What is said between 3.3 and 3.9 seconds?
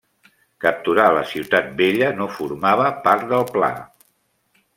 del pla.